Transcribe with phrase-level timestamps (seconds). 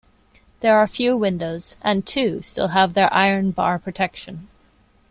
[0.61, 4.47] There are few windows, and two still have their iron bar protection.